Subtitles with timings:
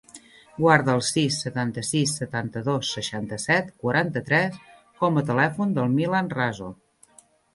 [0.59, 4.57] Guarda el sis, setanta-sis, setanta-dos, seixanta-set, quaranta-tres
[5.03, 6.71] com a telèfon del Milan Raso.